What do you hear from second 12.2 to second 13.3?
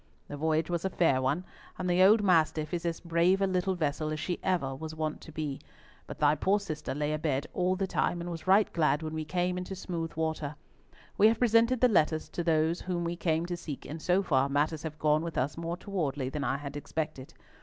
to those whom we